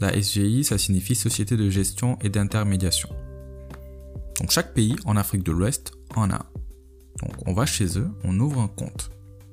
La 0.00 0.20
SGI, 0.20 0.64
ça 0.64 0.78
signifie 0.78 1.14
Société 1.14 1.56
de 1.56 1.68
gestion 1.70 2.18
et 2.22 2.28
d'intermédiation. 2.28 3.08
Donc 4.40 4.50
chaque 4.50 4.74
pays 4.74 4.96
en 5.04 5.16
Afrique 5.16 5.42
de 5.42 5.52
l'Ouest 5.52 5.92
en 6.14 6.30
a. 6.30 6.46
Donc 7.22 7.32
on 7.46 7.52
va 7.52 7.66
chez 7.66 7.98
eux, 7.98 8.10
on 8.24 8.38
ouvre 8.40 8.60
un 8.60 8.68
compte. 8.68 9.10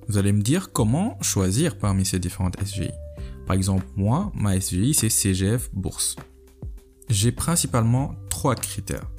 Vous 0.07 0.17
allez 0.17 0.31
me 0.31 0.41
dire 0.41 0.71
comment 0.71 1.17
choisir 1.21 1.77
parmi 1.77 2.05
ces 2.05 2.19
différentes 2.19 2.55
SGI. 2.63 2.91
Par 3.45 3.55
exemple, 3.55 3.85
moi, 3.95 4.31
ma 4.33 4.59
SGI, 4.59 4.93
c'est 4.93 5.09
CGF 5.09 5.69
Bourse. 5.73 6.15
J'ai 7.09 7.31
principalement 7.31 8.13
trois 8.29 8.53
critères. 8.53 9.09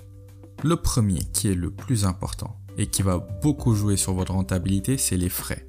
Le 0.63 0.77
premier, 0.77 1.19
qui 1.33 1.49
est 1.49 1.55
le 1.55 1.71
plus 1.71 2.05
important 2.05 2.57
et 2.79 2.87
qui 2.87 3.03
va 3.03 3.19
beaucoup 3.43 3.75
jouer 3.75 3.97
sur 3.97 4.15
votre 4.15 4.33
rentabilité, 4.33 4.97
c'est 4.97 5.17
les 5.17 5.29
frais. 5.29 5.67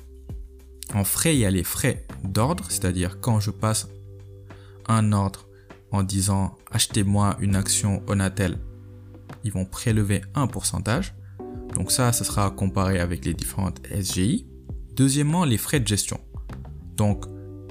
En 0.94 1.04
frais, 1.04 1.36
il 1.36 1.40
y 1.40 1.46
a 1.46 1.52
les 1.52 1.64
frais 1.64 2.06
d'ordre, 2.24 2.66
c'est-à-dire 2.70 3.20
quand 3.20 3.40
je 3.40 3.50
passe 3.50 3.88
un 4.88 5.14
ordre 5.14 5.48
en 5.92 6.04
disant 6.04 6.56
achetez-moi 6.70 7.38
une 7.40 7.56
action 7.56 8.04
Onatel, 8.08 8.60
ils 9.44 9.52
vont 9.52 9.66
prélever 9.66 10.22
un 10.36 10.46
pourcentage. 10.46 11.16
Donc 11.74 11.92
ça, 11.92 12.14
ce 12.14 12.24
sera 12.24 12.52
comparé 12.52 13.00
avec 13.00 13.26
les 13.26 13.34
différentes 13.34 13.82
SGI. 13.88 14.46
Deuxièmement, 14.96 15.44
les 15.44 15.58
frais 15.58 15.80
de 15.80 15.88
gestion. 15.88 16.20
Donc, 16.98 17.26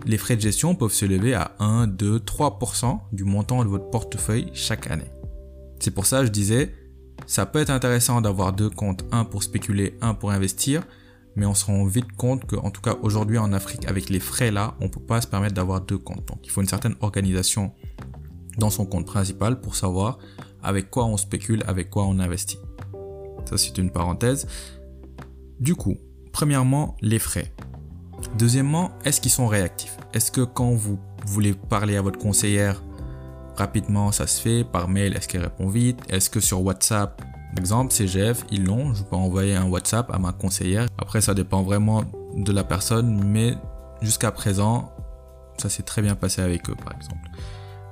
les 0.07 0.19
frais 0.19 0.37
de 0.37 0.40
gestion 0.40 0.75
peuvent 0.75 0.92
se 0.92 1.04
lever 1.04 1.35
à 1.35 1.52
1, 1.59 1.87
2, 1.87 2.19
3% 2.19 3.00
du 3.12 3.25
montant 3.25 3.64
de 3.64 3.69
votre 3.69 3.90
portefeuille 3.90 4.50
chaque 4.54 4.90
année. 4.90 5.11
C'est 5.78 5.90
pour 5.90 6.07
ça 6.07 6.21
que 6.21 6.26
je 6.26 6.30
disais, 6.30 6.75
ça 7.26 7.47
peut 7.47 7.59
être 7.59 7.71
intéressant 7.71 8.21
d'avoir 8.21 8.52
deux 8.52 8.71
comptes, 8.71 9.04
un 9.12 9.25
pour 9.25 9.42
spéculer, 9.42 9.97
un 10.00 10.14
pour 10.14 10.30
investir, 10.30 10.83
mais 11.37 11.47
on 11.47 11.54
se 11.54 11.64
rend 11.64 11.85
vite 11.85 12.12
compte 12.16 12.45
qu'en 12.47 12.71
tout 12.71 12.80
cas 12.80 12.97
aujourd'hui 13.02 13.38
en 13.38 13.52
Afrique, 13.52 13.87
avec 13.87 14.09
les 14.09 14.21
frais 14.21 14.50
là, 14.50 14.75
on 14.80 14.88
peut 14.88 15.00
pas 15.00 15.21
se 15.21 15.26
permettre 15.26 15.54
d'avoir 15.54 15.80
deux 15.80 15.99
comptes. 15.99 16.26
Donc 16.28 16.38
il 16.45 16.50
faut 16.50 16.61
une 16.61 16.69
certaine 16.69 16.97
organisation 17.00 17.73
dans 18.59 18.71
son 18.71 18.85
compte 18.85 19.07
principal 19.07 19.61
pour 19.61 19.76
savoir 19.76 20.19
avec 20.62 20.90
quoi 20.90 21.07
on 21.07 21.16
spécule, 21.16 21.62
avec 21.66 21.88
quoi 21.90 22.04
on 22.04 22.19
investit. 22.19 22.59
Ça 23.49 23.57
c'est 23.57 23.78
une 23.78 23.90
parenthèse. 23.90 24.47
Du 25.61 25.75
coup, 25.75 25.97
premièrement, 26.33 26.97
les 27.00 27.19
frais. 27.19 27.52
Deuxièmement, 28.38 28.92
est-ce 29.04 29.20
qu'ils 29.20 29.30
sont 29.30 29.49
réactifs? 29.49 29.96
Est-ce 30.14 30.30
que 30.30 30.42
quand 30.42 30.70
vous 30.70 30.99
voulez 31.26 31.52
parler 31.52 31.96
à 31.96 32.02
votre 32.02 32.18
conseillère 32.18 32.82
rapidement, 33.56 34.12
ça 34.12 34.26
se 34.26 34.40
fait 34.40 34.64
Par 34.64 34.88
mail, 34.88 35.16
est-ce 35.16 35.28
qu'elle 35.28 35.42
répond 35.42 35.68
vite? 35.68 36.00
Est-ce 36.08 36.30
que 36.30 36.40
sur 36.40 36.62
WhatsApp, 36.62 37.20
par 37.20 37.58
exemple, 37.58 37.92
CGF, 37.92 38.44
ils 38.50 38.64
l'ont. 38.64 38.94
Je 38.94 39.02
peux 39.02 39.16
envoyer 39.16 39.56
un 39.56 39.66
WhatsApp 39.66 40.10
à 40.12 40.18
ma 40.18 40.32
conseillère. 40.32 40.87
Après, 40.99 41.20
ça 41.20 41.34
dépend 41.34 41.62
vraiment 41.62 42.04
de 42.37 42.52
la 42.52 42.62
personne, 42.62 43.22
mais 43.25 43.56
jusqu'à 44.00 44.30
présent, 44.30 44.92
ça 45.58 45.68
s'est 45.68 45.82
très 45.82 46.00
bien 46.00 46.14
passé 46.14 46.42
avec 46.42 46.70
eux, 46.70 46.76
par 46.76 46.94
exemple. 46.96 47.28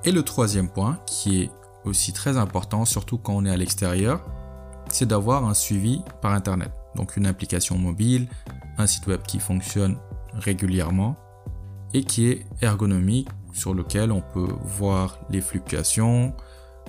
Et 0.05 0.13
le 0.13 0.23
troisième 0.23 0.69
point, 0.69 0.99
qui 1.07 1.43
est 1.43 1.51
aussi 1.85 2.13
très 2.13 2.37
important, 2.37 2.85
surtout 2.85 3.19
quand 3.19 3.35
on 3.35 3.45
est 3.45 3.51
à 3.51 3.57
l'extérieur, 3.57 4.25
c'est 4.91 5.07
d'avoir 5.07 5.45
un 5.45 5.55
suivi 5.55 6.03
par 6.23 6.33
Internet. 6.33 6.71
Donc 6.95 7.17
une 7.17 7.27
application 7.27 7.77
mobile, 7.77 8.29
un 8.79 8.87
site 8.87 9.07
web 9.09 9.21
qui 9.23 9.41
fonctionne 9.41 9.97
régulièrement 10.35 11.17
et 11.95 12.05
qui 12.05 12.29
est 12.29 12.47
ergonomique 12.61 13.29
sur 13.53 13.75
lequel 13.75 14.13
on 14.13 14.21
peut 14.21 14.49
voir 14.63 15.19
les 15.31 15.41
fluctuations, 15.41 16.35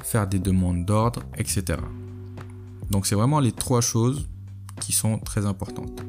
faire 0.03 0.27
des 0.27 0.39
demandes 0.39 0.85
d'ordre, 0.85 1.21
etc. 1.37 1.79
Donc 2.89 3.05
c'est 3.05 3.15
vraiment 3.15 3.39
les 3.39 3.51
trois 3.51 3.81
choses 3.81 4.27
qui 4.79 4.91
sont 4.91 5.19
très 5.19 5.45
importantes. 5.45 6.01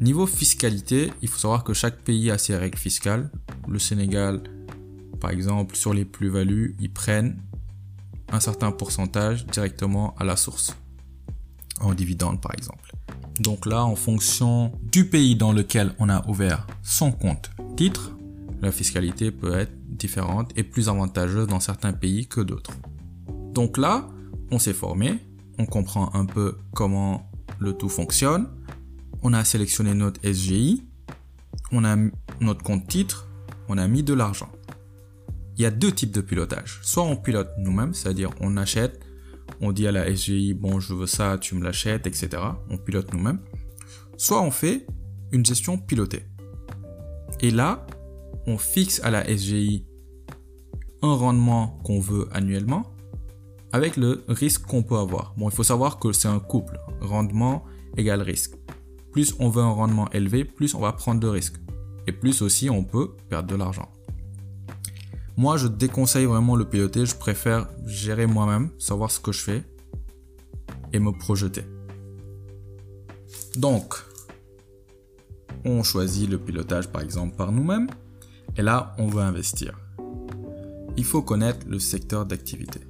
Niveau 0.00 0.26
fiscalité, 0.26 1.12
il 1.20 1.28
faut 1.28 1.38
savoir 1.38 1.62
que 1.62 1.74
chaque 1.74 1.98
pays 1.98 2.30
a 2.30 2.38
ses 2.38 2.56
règles 2.56 2.78
fiscales. 2.78 3.30
Le 3.68 3.78
Sénégal, 3.78 4.42
par 5.20 5.30
exemple, 5.30 5.76
sur 5.76 5.92
les 5.92 6.06
plus-values, 6.06 6.74
ils 6.80 6.90
prennent 6.92 7.38
un 8.32 8.40
certain 8.40 8.72
pourcentage 8.72 9.46
directement 9.46 10.14
à 10.16 10.24
la 10.24 10.36
source, 10.36 10.74
en 11.80 11.92
dividende 11.92 12.40
par 12.40 12.52
exemple. 12.54 12.92
Donc 13.40 13.64
là, 13.64 13.86
en 13.86 13.96
fonction 13.96 14.70
du 14.92 15.06
pays 15.06 15.34
dans 15.34 15.52
lequel 15.52 15.94
on 15.98 16.10
a 16.10 16.28
ouvert 16.28 16.66
son 16.82 17.10
compte 17.10 17.50
titre, 17.74 18.12
la 18.60 18.70
fiscalité 18.70 19.30
peut 19.30 19.54
être 19.54 19.72
différente 19.88 20.52
et 20.56 20.62
plus 20.62 20.90
avantageuse 20.90 21.46
dans 21.46 21.58
certains 21.58 21.94
pays 21.94 22.26
que 22.26 22.42
d'autres. 22.42 22.72
Donc 23.54 23.78
là, 23.78 24.06
on 24.50 24.58
s'est 24.58 24.74
formé, 24.74 25.18
on 25.58 25.64
comprend 25.64 26.14
un 26.14 26.26
peu 26.26 26.58
comment 26.74 27.30
le 27.58 27.72
tout 27.72 27.88
fonctionne, 27.88 28.46
on 29.22 29.32
a 29.32 29.42
sélectionné 29.42 29.94
notre 29.94 30.20
SGI, 30.22 30.84
on 31.72 31.86
a 31.86 31.96
notre 32.40 32.62
compte 32.62 32.86
titre, 32.88 33.26
on 33.68 33.78
a 33.78 33.88
mis 33.88 34.02
de 34.02 34.12
l'argent. 34.12 34.50
Il 35.56 35.62
y 35.62 35.66
a 35.66 35.70
deux 35.70 35.92
types 35.92 36.12
de 36.12 36.20
pilotage. 36.20 36.80
Soit 36.82 37.04
on 37.04 37.16
pilote 37.16 37.50
nous-mêmes, 37.56 37.94
c'est-à-dire 37.94 38.30
on 38.40 38.58
achète, 38.58 39.00
on 39.60 39.72
dit 39.72 39.86
à 39.86 39.92
la 39.92 40.14
SGI, 40.14 40.54
bon, 40.54 40.80
je 40.80 40.94
veux 40.94 41.06
ça, 41.06 41.38
tu 41.38 41.54
me 41.54 41.62
l'achètes, 41.62 42.06
etc. 42.06 42.42
On 42.70 42.78
pilote 42.78 43.12
nous-mêmes. 43.12 43.40
Soit 44.16 44.40
on 44.42 44.50
fait 44.50 44.86
une 45.32 45.44
gestion 45.44 45.78
pilotée. 45.78 46.24
Et 47.40 47.50
là, 47.50 47.86
on 48.46 48.58
fixe 48.58 49.00
à 49.04 49.10
la 49.10 49.24
SGI 49.24 49.86
un 51.02 51.14
rendement 51.14 51.78
qu'on 51.84 52.00
veut 52.00 52.28
annuellement 52.32 52.94
avec 53.72 53.96
le 53.96 54.24
risque 54.28 54.66
qu'on 54.66 54.82
peut 54.82 54.96
avoir. 54.96 55.34
Bon, 55.36 55.48
il 55.48 55.54
faut 55.54 55.62
savoir 55.62 55.98
que 55.98 56.12
c'est 56.12 56.28
un 56.28 56.40
couple. 56.40 56.78
Rendement 57.00 57.64
égale 57.96 58.22
risque. 58.22 58.54
Plus 59.12 59.34
on 59.38 59.48
veut 59.48 59.62
un 59.62 59.70
rendement 59.70 60.10
élevé, 60.10 60.44
plus 60.44 60.74
on 60.74 60.80
va 60.80 60.92
prendre 60.92 61.20
de 61.20 61.28
risques. 61.28 61.60
Et 62.06 62.12
plus 62.12 62.42
aussi 62.42 62.70
on 62.70 62.82
peut 62.82 63.16
perdre 63.28 63.48
de 63.48 63.56
l'argent. 63.56 63.88
Moi, 65.40 65.56
je 65.56 65.68
déconseille 65.68 66.26
vraiment 66.26 66.54
le 66.54 66.66
piloter. 66.66 67.06
Je 67.06 67.16
préfère 67.16 67.66
gérer 67.86 68.26
moi-même, 68.26 68.68
savoir 68.78 69.10
ce 69.10 69.18
que 69.20 69.32
je 69.32 69.40
fais 69.40 69.64
et 70.92 70.98
me 70.98 71.12
projeter. 71.12 71.64
Donc, 73.56 73.94
on 75.64 75.82
choisit 75.82 76.28
le 76.28 76.36
pilotage 76.36 76.88
par 76.88 77.00
exemple 77.00 77.36
par 77.36 77.52
nous-mêmes. 77.52 77.88
Et 78.58 78.60
là, 78.60 78.94
on 78.98 79.06
veut 79.06 79.22
investir. 79.22 79.80
Il 80.98 81.04
faut 81.04 81.22
connaître 81.22 81.66
le 81.66 81.78
secteur 81.78 82.26
d'activité. 82.26 82.80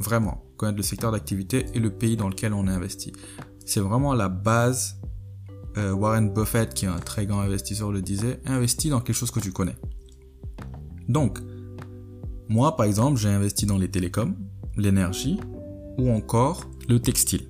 Vraiment, 0.00 0.42
connaître 0.56 0.78
le 0.78 0.82
secteur 0.82 1.12
d'activité 1.12 1.66
et 1.74 1.78
le 1.78 1.90
pays 1.90 2.16
dans 2.16 2.28
lequel 2.28 2.52
on 2.54 2.66
investit. 2.66 3.12
C'est 3.64 3.78
vraiment 3.78 4.14
la 4.14 4.28
base. 4.28 4.96
Euh, 5.76 5.92
Warren 5.92 6.34
Buffett, 6.34 6.74
qui 6.74 6.86
est 6.86 6.88
un 6.88 6.98
très 6.98 7.24
grand 7.26 7.42
investisseur, 7.42 7.92
le 7.92 8.02
disait, 8.02 8.40
investis 8.46 8.90
dans 8.90 9.00
quelque 9.00 9.14
chose 9.14 9.30
que 9.30 9.38
tu 9.38 9.52
connais. 9.52 9.76
Donc, 11.10 11.40
moi, 12.48 12.76
par 12.76 12.86
exemple, 12.86 13.18
j'ai 13.18 13.28
investi 13.28 13.66
dans 13.66 13.78
les 13.78 13.90
télécoms, 13.90 14.36
l'énergie 14.76 15.40
ou 15.98 16.08
encore 16.08 16.66
le 16.88 17.00
textile. 17.00 17.48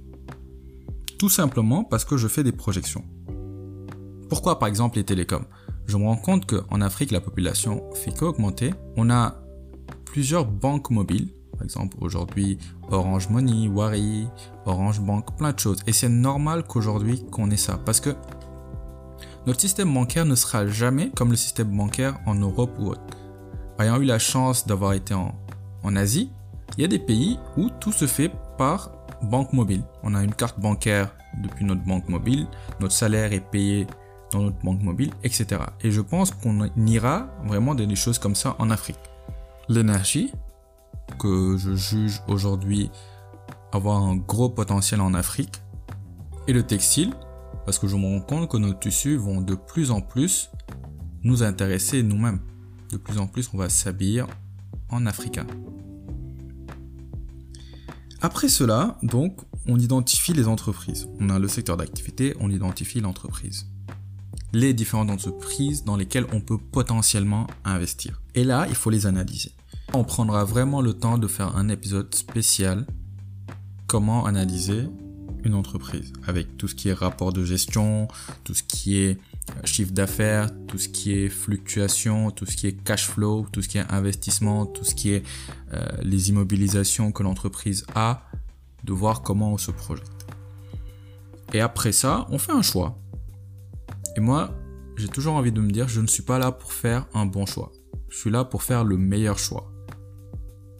Tout 1.18 1.28
simplement 1.28 1.84
parce 1.84 2.06
que 2.06 2.16
je 2.16 2.26
fais 2.26 2.42
des 2.42 2.52
projections. 2.52 3.04
Pourquoi, 4.30 4.58
par 4.58 4.66
exemple, 4.66 4.96
les 4.96 5.04
télécoms? 5.04 5.44
Je 5.86 5.98
me 5.98 6.04
rends 6.04 6.16
compte 6.16 6.46
qu'en 6.46 6.80
Afrique, 6.80 7.10
la 7.10 7.20
population 7.20 7.82
fait 7.92 8.16
qu'augmenter. 8.16 8.72
On 8.96 9.10
a 9.10 9.42
plusieurs 10.06 10.46
banques 10.46 10.88
mobiles. 10.88 11.28
Par 11.52 11.62
exemple, 11.62 11.98
aujourd'hui, 12.00 12.56
Orange 12.90 13.28
Money, 13.28 13.68
Wari, 13.68 14.26
Orange 14.64 15.02
Bank, 15.02 15.36
plein 15.36 15.52
de 15.52 15.58
choses. 15.58 15.80
Et 15.86 15.92
c'est 15.92 16.08
normal 16.08 16.64
qu'aujourd'hui 16.66 17.26
qu'on 17.30 17.50
ait 17.50 17.58
ça. 17.58 17.78
Parce 17.84 18.00
que 18.00 18.10
notre 19.46 19.60
système 19.60 19.92
bancaire 19.92 20.24
ne 20.24 20.34
sera 20.34 20.66
jamais 20.66 21.10
comme 21.14 21.30
le 21.30 21.36
système 21.36 21.76
bancaire 21.76 22.18
en 22.24 22.36
Europe 22.36 22.70
ou 22.78 22.86
autre. 22.86 23.19
Ayant 23.80 23.98
eu 23.98 24.04
la 24.04 24.18
chance 24.18 24.66
d'avoir 24.66 24.92
été 24.92 25.14
en, 25.14 25.96
Asie, 25.96 26.30
il 26.76 26.82
y 26.82 26.84
a 26.84 26.86
des 26.86 26.98
pays 26.98 27.38
où 27.56 27.70
tout 27.80 27.92
se 27.92 28.06
fait 28.06 28.30
par 28.58 28.92
banque 29.22 29.54
mobile. 29.54 29.82
On 30.02 30.14
a 30.14 30.22
une 30.22 30.34
carte 30.34 30.60
bancaire 30.60 31.14
depuis 31.42 31.64
notre 31.64 31.82
banque 31.84 32.06
mobile, 32.10 32.46
notre 32.80 32.92
salaire 32.92 33.32
est 33.32 33.40
payé 33.40 33.86
dans 34.32 34.42
notre 34.42 34.58
banque 34.58 34.82
mobile, 34.82 35.10
etc. 35.24 35.62
Et 35.80 35.90
je 35.90 36.02
pense 36.02 36.30
qu'on 36.30 36.68
ira 36.86 37.30
vraiment 37.46 37.74
dans 37.74 37.86
des 37.86 37.96
choses 37.96 38.18
comme 38.18 38.34
ça 38.34 38.54
en 38.58 38.68
Afrique. 38.68 38.98
L'énergie, 39.70 40.30
que 41.18 41.56
je 41.56 41.74
juge 41.74 42.20
aujourd'hui 42.28 42.90
avoir 43.72 44.02
un 44.02 44.16
gros 44.16 44.50
potentiel 44.50 45.00
en 45.00 45.14
Afrique, 45.14 45.62
et 46.46 46.52
le 46.52 46.64
textile, 46.64 47.14
parce 47.64 47.78
que 47.78 47.88
je 47.88 47.96
me 47.96 48.04
rends 48.04 48.20
compte 48.20 48.50
que 48.50 48.58
nos 48.58 48.74
tissus 48.74 49.16
vont 49.16 49.40
de 49.40 49.54
plus 49.54 49.90
en 49.90 50.02
plus 50.02 50.50
nous 51.22 51.42
intéresser 51.42 52.02
nous-mêmes. 52.02 52.40
De 52.90 52.96
plus 52.96 53.18
en 53.18 53.26
plus, 53.26 53.50
on 53.54 53.58
va 53.58 53.68
s'habiller 53.68 54.24
en 54.88 55.06
africain. 55.06 55.46
Après 58.20 58.48
cela, 58.48 58.98
donc, 59.02 59.38
on 59.66 59.78
identifie 59.78 60.32
les 60.32 60.48
entreprises. 60.48 61.08
On 61.20 61.30
a 61.30 61.38
le 61.38 61.48
secteur 61.48 61.76
d'activité, 61.76 62.34
on 62.40 62.50
identifie 62.50 63.00
l'entreprise 63.00 63.66
les 64.52 64.74
différentes 64.74 65.10
entreprises 65.10 65.84
dans 65.84 65.96
lesquelles 65.96 66.26
on 66.32 66.40
peut 66.40 66.58
potentiellement 66.58 67.46
investir. 67.64 68.20
Et 68.34 68.44
là, 68.44 68.66
il 68.68 68.74
faut 68.74 68.90
les 68.90 69.06
analyser. 69.06 69.52
On 69.94 70.04
prendra 70.04 70.44
vraiment 70.44 70.80
le 70.80 70.92
temps 70.92 71.18
de 71.18 71.26
faire 71.26 71.56
un 71.56 71.68
épisode 71.68 72.14
spécial 72.14 72.86
comment 73.86 74.26
analyser 74.26 74.84
une 75.44 75.54
entreprise 75.54 76.12
avec 76.26 76.56
tout 76.56 76.68
ce 76.68 76.74
qui 76.74 76.88
est 76.88 76.92
rapport 76.92 77.32
de 77.32 77.44
gestion, 77.44 78.08
tout 78.44 78.54
ce 78.54 78.62
qui 78.62 78.98
est 78.98 79.18
chiffre 79.64 79.92
d'affaires, 79.92 80.50
tout 80.66 80.78
ce 80.78 80.88
qui 80.88 81.12
est 81.12 81.28
fluctuation, 81.28 82.30
tout 82.30 82.46
ce 82.46 82.56
qui 82.56 82.66
est 82.66 82.72
cash 82.72 83.06
flow, 83.06 83.46
tout 83.52 83.62
ce 83.62 83.68
qui 83.68 83.78
est 83.78 83.92
investissement, 83.92 84.66
tout 84.66 84.84
ce 84.84 84.94
qui 84.94 85.12
est 85.12 85.22
euh, 85.72 85.86
les 86.02 86.30
immobilisations 86.30 87.12
que 87.12 87.22
l'entreprise 87.22 87.84
a, 87.94 88.24
de 88.84 88.92
voir 88.92 89.22
comment 89.22 89.52
on 89.52 89.58
se 89.58 89.70
projette. 89.70 90.06
Et 91.52 91.60
après 91.60 91.92
ça, 91.92 92.26
on 92.30 92.38
fait 92.38 92.52
un 92.52 92.62
choix. 92.62 92.98
Et 94.16 94.20
moi, 94.20 94.54
j'ai 94.96 95.08
toujours 95.08 95.34
envie 95.34 95.52
de 95.52 95.60
me 95.60 95.70
dire, 95.70 95.88
je 95.88 96.00
ne 96.00 96.06
suis 96.06 96.22
pas 96.22 96.38
là 96.38 96.52
pour 96.52 96.72
faire 96.72 97.06
un 97.14 97.26
bon 97.26 97.46
choix. 97.46 97.72
Je 98.08 98.16
suis 98.16 98.30
là 98.30 98.44
pour 98.44 98.62
faire 98.62 98.84
le 98.84 98.96
meilleur 98.96 99.38
choix. 99.38 99.72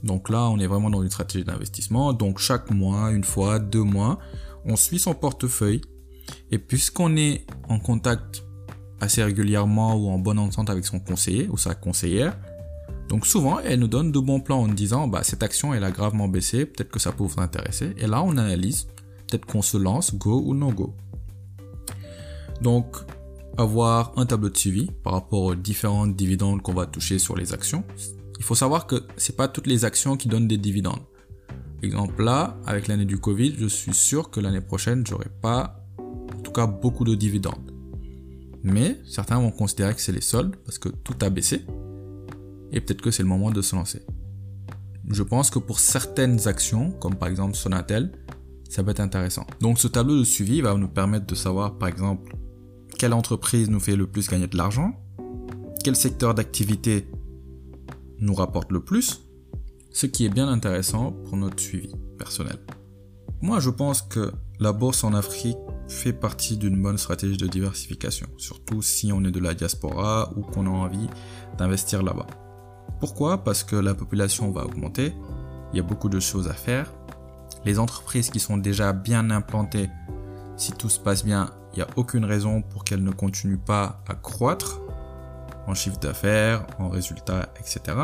Donc 0.03 0.29
là, 0.29 0.49
on 0.49 0.59
est 0.59 0.67
vraiment 0.67 0.91
dans 0.91 1.03
une 1.03 1.11
stratégie 1.11 1.45
d'investissement. 1.45 2.13
Donc 2.13 2.39
chaque 2.39 2.71
mois, 2.71 3.11
une 3.13 3.25
fois, 3.25 3.59
deux 3.59 3.83
mois, 3.83 4.19
on 4.65 4.77
suit 4.77 4.99
son 4.99 5.15
portefeuille. 5.15 5.81
Et 6.51 6.59
puisqu'on 6.59 7.17
est 7.17 7.47
en 7.69 7.79
contact 7.79 8.45
assez 9.01 9.23
régulièrement 9.23 9.97
ou 9.97 10.09
en 10.11 10.19
bonne 10.19 10.39
entente 10.39 10.71
avec 10.71 10.85
son 10.85 11.01
conseiller 11.01 11.49
ou 11.51 11.57
sa 11.57 11.75
conseillère, 11.75 12.37
donc 13.11 13.27
souvent, 13.27 13.59
elle 13.59 13.81
nous 13.81 13.89
donne 13.89 14.13
de 14.13 14.21
bons 14.21 14.39
plans 14.39 14.61
en 14.61 14.69
disant, 14.69 15.09
bah, 15.09 15.25
cette 15.25 15.43
action, 15.43 15.75
elle 15.75 15.83
a 15.83 15.91
gravement 15.91 16.29
baissé, 16.29 16.65
peut-être 16.65 16.93
que 16.93 17.01
ça 17.01 17.11
peut 17.11 17.25
vous 17.25 17.41
intéresser. 17.41 17.93
Et 17.99 18.07
là, 18.07 18.23
on 18.23 18.37
analyse, 18.37 18.87
peut-être 19.27 19.47
qu'on 19.47 19.63
se 19.63 19.77
lance, 19.77 20.15
go 20.15 20.41
ou 20.47 20.55
no 20.55 20.71
go. 20.71 20.95
Donc, 22.63 22.97
avoir 23.59 24.13
un 24.17 24.27
tableau 24.27 24.49
de 24.49 24.57
suivi 24.57 24.89
par 25.03 25.15
rapport 25.15 25.43
aux 25.43 25.55
différentes 25.57 26.15
dividendes 26.15 26.63
qu'on 26.63 26.73
va 26.73 26.87
toucher 26.87 27.19
sur 27.19 27.37
les 27.37 27.53
actions. 27.53 27.83
Il 28.39 28.45
faut 28.45 28.55
savoir 28.55 28.87
que 28.87 29.03
c'est 29.17 29.37
pas 29.37 29.49
toutes 29.49 29.67
les 29.67 29.85
actions 29.85 30.17
qui 30.17 30.29
donnent 30.29 30.49
des 30.49 30.57
dividendes. 30.57 31.03
Exemple 31.83 32.23
là, 32.23 32.59
avec 32.65 32.87
l'année 32.87 33.07
du 33.07 33.19
Covid, 33.19 33.57
je 33.59 33.67
suis 33.67 33.93
sûr 33.93 34.31
que 34.31 34.39
l'année 34.39 34.61
prochaine, 34.61 35.05
j'aurai 35.05 35.31
pas, 35.43 35.85
en 35.99 36.41
tout 36.43 36.53
cas, 36.53 36.69
beaucoup 36.69 37.05
de 37.05 37.17
dividendes. 37.17 37.70
Mais 38.63 39.01
certains 39.07 39.39
vont 39.41 39.51
considérer 39.51 39.95
que 39.95 40.01
c'est 40.01 40.13
les 40.13 40.21
soldes 40.21 40.57
parce 40.65 40.79
que 40.79 40.89
tout 40.89 41.15
a 41.23 41.31
baissé 41.31 41.65
et 42.73 42.81
peut-être 42.81 43.03
que 43.03 43.11
c'est 43.11 43.23
le 43.23 43.29
moment 43.29 43.51
de 43.51 43.63
se 43.63 43.75
lancer. 43.75 44.03
Je 45.09 45.23
pense 45.23 45.51
que 45.51 45.59
pour 45.59 45.81
certaines 45.81 46.47
actions, 46.47 46.93
comme 46.93 47.17
par 47.17 47.29
exemple 47.29 47.57
Sonatel, 47.57 48.13
ça 48.69 48.83
va 48.83 48.93
être 48.93 49.01
intéressant. 49.01 49.47
Donc 49.61 49.79
ce 49.79 49.89
tableau 49.89 50.19
de 50.19 50.25
suivi 50.25 50.61
va 50.61 50.75
nous 50.75 50.89
permettre 50.89 51.27
de 51.27 51.35
savoir 51.35 51.79
par 51.79 51.89
exemple 51.89 52.37
quelle 52.99 53.15
entreprise 53.15 53.71
nous 53.71 53.81
fait 53.81 53.97
le 53.97 54.07
plus 54.07 54.29
gagner 54.29 54.47
de 54.47 54.57
l'argent 54.57 54.93
Quel 55.83 55.97
secteur 55.97 56.35
d'activité 56.35 57.09
nous 58.19 58.35
rapporte 58.35 58.71
le 58.71 58.81
plus 58.81 59.27
Ce 59.91 60.07
qui 60.07 60.27
est 60.27 60.29
bien 60.29 60.49
intéressant 60.49 61.13
pour 61.25 61.37
notre 61.37 61.59
suivi 61.59 61.91
personnel. 62.19 62.59
Moi, 63.43 63.59
je 63.59 63.71
pense 63.71 64.03
que 64.03 64.33
la 64.59 64.73
bourse 64.73 65.03
en 65.03 65.15
Afrique 65.15 65.57
fait 65.89 66.13
partie 66.13 66.59
d'une 66.59 66.81
bonne 66.81 66.99
stratégie 66.99 67.39
de 67.39 67.47
diversification, 67.47 68.27
surtout 68.37 68.83
si 68.83 69.13
on 69.13 69.25
est 69.25 69.31
de 69.31 69.41
la 69.41 69.55
diaspora 69.55 70.31
ou 70.37 70.43
qu'on 70.43 70.67
a 70.67 70.71
envie 70.71 71.09
d'investir 71.57 72.03
là-bas. 72.03 72.27
Pourquoi? 73.01 73.43
Parce 73.43 73.65
que 73.65 73.77
la 73.77 73.95
population 73.95 74.51
va 74.51 74.67
augmenter, 74.67 75.15
il 75.73 75.79
y 75.79 75.81
a 75.81 75.83
beaucoup 75.83 76.11
de 76.11 76.21
choses 76.21 76.49
à 76.49 76.53
faire, 76.53 76.93
les 77.65 77.79
entreprises 77.79 78.29
qui 78.29 78.41
sont 78.41 78.59
déjà 78.59 78.93
bien 78.93 79.31
implantées 79.31 79.91
Si 80.57 80.73
tout 80.73 80.91
se 80.91 81.01
passe 81.01 81.25
bien, 81.25 81.51
il 81.73 81.77
n'y 81.77 81.83
a 81.83 81.89
aucune 81.97 82.27
raison 82.27 82.61
pour 82.61 82.85
qu'elle 82.85 83.03
ne 83.03 83.11
continue 83.11 83.57
pas 83.57 84.03
à 84.07 84.15
croître 84.15 84.81
en 85.67 85.75
chiffre 85.75 85.99
d'affaires, 85.99 86.67
en 86.79 86.91
résultats, 86.91 87.49
etc. 87.59 87.97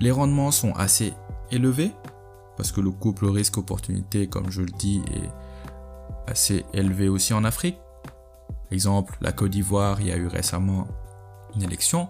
Les 0.00 0.10
rendements 0.10 0.50
sont 0.50 0.74
assez 0.74 1.14
élevés 1.50 1.92
parce 2.56 2.72
que 2.72 2.80
le 2.80 2.90
couple 2.90 3.26
risque-opportunité, 3.26 4.28
comme 4.28 4.50
je 4.50 4.62
le 4.62 4.70
dis, 4.70 5.02
est 5.14 6.30
assez 6.30 6.64
élevé 6.72 7.08
aussi 7.08 7.34
en 7.34 7.44
Afrique. 7.44 7.78
Exemple, 8.70 9.16
la 9.20 9.32
Côte 9.32 9.50
d'Ivoire, 9.50 10.00
il 10.00 10.08
y 10.08 10.12
a 10.12 10.16
eu 10.16 10.26
récemment 10.26 10.86
une 11.54 11.62
élection. 11.62 12.08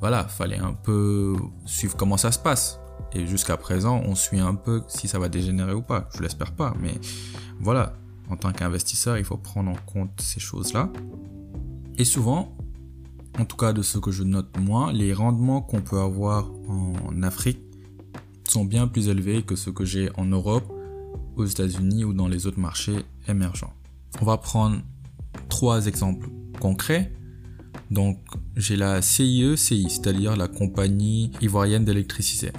Voilà, 0.00 0.24
fallait 0.24 0.58
un 0.58 0.74
peu 0.74 1.36
suivre 1.64 1.96
comment 1.96 2.16
ça 2.16 2.32
se 2.32 2.38
passe. 2.38 2.80
Et 3.12 3.26
jusqu'à 3.26 3.56
présent, 3.56 4.02
on 4.04 4.14
suit 4.14 4.40
un 4.40 4.54
peu 4.54 4.82
si 4.88 5.08
ça 5.08 5.18
va 5.18 5.28
dégénérer 5.28 5.72
ou 5.72 5.82
pas. 5.82 6.08
Je 6.14 6.22
l'espère 6.22 6.52
pas, 6.52 6.74
mais 6.80 6.94
voilà, 7.60 7.94
en 8.28 8.36
tant 8.36 8.52
qu'investisseur, 8.52 9.16
il 9.16 9.24
faut 9.24 9.38
prendre 9.38 9.70
en 9.70 9.76
compte 9.86 10.20
ces 10.20 10.40
choses-là. 10.40 10.90
Et 11.96 12.04
souvent, 12.04 12.56
en 13.38 13.44
tout 13.44 13.56
cas 13.56 13.72
de 13.72 13.82
ce 13.82 13.98
que 13.98 14.10
je 14.10 14.22
note 14.22 14.58
moi, 14.58 14.92
les 14.92 15.14
rendements 15.14 15.62
qu'on 15.62 15.80
peut 15.80 16.00
avoir 16.00 16.50
en 16.68 17.22
Afrique 17.22 17.60
sont 18.50 18.64
bien 18.64 18.86
plus 18.86 19.08
élevés 19.08 19.42
que 19.42 19.56
ceux 19.56 19.72
que 19.72 19.84
j'ai 19.84 20.10
en 20.16 20.24
Europe, 20.24 20.72
aux 21.36 21.44
États-Unis 21.44 22.04
ou 22.04 22.12
dans 22.12 22.28
les 22.28 22.46
autres 22.46 22.58
marchés 22.58 23.04
émergents. 23.28 23.72
On 24.20 24.24
va 24.24 24.36
prendre 24.38 24.80
trois 25.48 25.86
exemples 25.86 26.28
concrets. 26.60 27.12
Donc, 27.90 28.18
j'ai 28.56 28.76
la 28.76 29.02
CIE 29.02 29.56
CI, 29.56 29.88
c'est-à-dire 29.90 30.36
la 30.36 30.48
compagnie 30.48 31.30
ivoirienne 31.40 31.84
d'électricité. 31.84 32.52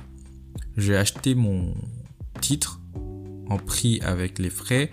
J'ai 0.77 0.95
acheté 0.95 1.35
mon 1.35 1.73
titre 2.39 2.79
en 3.49 3.57
prix 3.57 3.99
avec 4.01 4.39
les 4.39 4.49
frais 4.49 4.91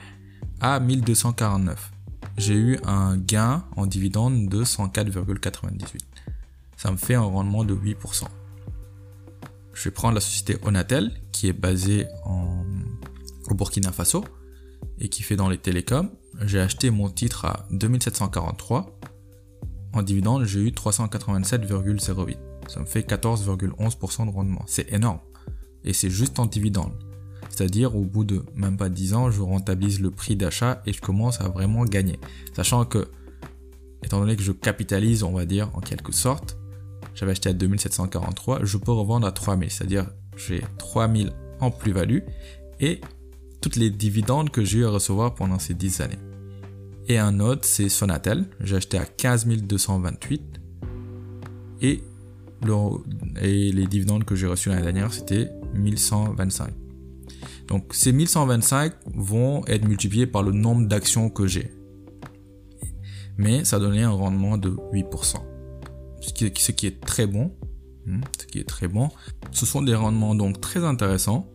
à 0.61 0.81
1249 0.81 1.95
j'ai 2.37 2.55
eu 2.55 2.79
un 2.85 3.17
gain 3.17 3.65
en 3.77 3.87
dividende 3.87 4.49
de 4.49 4.65
104,98. 4.65 6.01
Ça 6.77 6.91
me 6.91 6.97
fait 6.97 7.15
un 7.15 7.23
rendement 7.23 7.65
de 7.65 7.75
8%. 7.75 8.25
Je 9.75 9.85
vais 9.85 9.91
prendre 9.91 10.15
la 10.15 10.21
société 10.21 10.57
Onatel, 10.63 11.11
qui 11.33 11.49
est 11.49 11.53
basée 11.53 12.07
au 12.25 13.55
Burkina 13.55 13.93
Faso 13.93 14.25
et 14.99 15.09
qui 15.09 15.23
fait 15.23 15.37
dans 15.37 15.49
les 15.49 15.59
télécoms. 15.59 16.11
J'ai 16.43 16.61
acheté 16.61 16.91
mon 16.91 17.11
titre 17.11 17.45
à 17.45 17.67
2743. 17.71 18.99
En 19.93 20.03
dividende, 20.03 20.45
j'ai 20.45 20.61
eu 20.61 20.71
387,08. 20.71 22.37
Ça 22.69 22.81
me 22.81 22.87
fait 22.87 23.07
14,11% 23.09 24.27
de 24.27 24.31
rendement. 24.31 24.63
C'est 24.67 24.93
énorme. 24.93 25.21
Et 25.85 25.93
c'est 25.93 26.11
juste 26.11 26.39
en 26.39 26.47
dividende. 26.47 26.93
C'est-à-dire, 27.51 27.95
au 27.95 28.03
bout 28.03 28.25
de 28.25 28.45
même 28.55 28.77
pas 28.77 28.89
10 28.89 29.15
ans, 29.15 29.31
je 29.31 29.41
rentabilise 29.43 30.01
le 30.01 30.11
prix 30.11 30.35
d'achat 30.35 30.83
et 30.87 30.93
je 30.93 31.01
commence 31.01 31.41
à 31.41 31.49
vraiment 31.49 31.85
gagner. 31.85 32.19
Sachant 32.55 32.85
que, 32.85 33.09
étant 34.03 34.19
donné 34.19 34.35
que 34.35 34.43
je 34.43 34.53
capitalise, 34.53 35.23
on 35.23 35.33
va 35.33 35.45
dire, 35.45 35.71
en 35.75 35.81
quelque 35.81 36.13
sorte, 36.13 36.57
j'avais 37.15 37.33
acheté 37.33 37.49
à 37.49 37.53
2743, 37.53 38.65
je 38.65 38.77
peux 38.77 38.93
revendre 38.93 39.27
à 39.27 39.33
3000. 39.33 39.71
C'est-à-dire, 39.71 40.07
j'ai 40.37 40.63
3000 40.79 41.33
en 41.61 41.71
plus-value 41.71 42.21
et 42.81 43.01
toutes 43.61 43.77
les 43.77 43.91
dividendes 43.91 44.51
que 44.51 44.65
j'ai 44.65 44.79
eu 44.79 44.85
à 44.85 44.91
recevoir 44.91 45.35
pendant 45.35 45.59
ces 45.59 45.75
10 45.75 46.01
années. 46.01 46.19
Et 47.09 47.19
un 47.19 47.41
autre, 47.41 47.65
c'est 47.65 47.89
Sonatel. 47.89 48.47
J'ai 48.61 48.77
acheté 48.77 48.99
à 48.99 49.05
15 49.05 49.47
228 49.47 50.61
et, 51.83 52.03
et 53.41 53.73
les 53.73 53.87
dividendes 53.87 54.25
que 54.25 54.35
j'ai 54.35 54.47
reçus 54.47 54.71
l'année 54.71 54.83
dernière, 54.83 55.13
c'était 55.13 55.51
1125. 55.75 56.73
Donc 57.69 57.93
ces 57.93 58.13
1125 58.13 58.93
vont 59.15 59.65
être 59.67 59.87
multipliés 59.87 60.27
par 60.27 60.43
le 60.43 60.53
nombre 60.53 60.87
d'actions 60.87 61.31
que 61.31 61.47
j'ai. 61.47 61.73
Mais 63.37 63.65
ça 63.65 63.79
donnait 63.79 64.03
un 64.03 64.11
rendement 64.11 64.59
de 64.59 64.71
8%. 64.71 65.54
Ce 66.27 66.33
qui, 66.33 66.87
est 66.87 67.01
très 67.01 67.27
bon. 67.27 67.55
Hmm, 68.07 68.21
ce 68.41 68.47
qui 68.47 68.59
est 68.59 68.69
très 68.69 68.89
bon. 68.89 69.11
Ce 69.53 69.67
sont 69.67 69.83
des 69.83 69.95
rendements 69.95 70.35
donc 70.35 70.61
très 70.61 70.85
intéressants. 70.85 71.51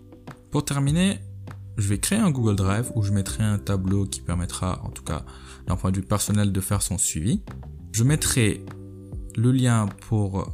Pour 0.52 0.65
terminer, 0.65 1.20
je 1.78 1.88
vais 1.88 1.98
créer 1.98 2.20
un 2.20 2.32
Google 2.32 2.56
Drive 2.56 2.91
où 2.96 3.04
je 3.04 3.12
mettrai 3.12 3.43
un 3.43 3.58
tableau 3.58 4.06
qui 4.06 4.22
permettra, 4.22 4.82
en 4.84 4.89
tout 4.89 5.04
cas 5.04 5.26
d'un 5.67 5.76
point 5.76 5.91
de 5.91 5.98
vue 5.98 6.06
personnel, 6.06 6.52
de 6.52 6.62
faire 6.62 6.82
son 6.82 6.98
suivi. 6.98 7.43
Je 7.91 8.04
mettrai 8.04 8.65
le 9.36 9.52
lien 9.52 9.88
pour 10.08 10.52